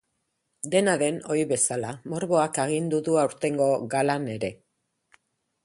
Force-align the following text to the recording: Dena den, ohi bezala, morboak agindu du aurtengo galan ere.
Dena 0.75 0.95
den, 1.01 1.19
ohi 1.35 1.43
bezala, 1.51 1.91
morboak 2.13 2.57
agindu 2.65 3.03
du 3.09 3.19
aurtengo 3.25 3.71
galan 3.95 4.27
ere. 4.39 4.51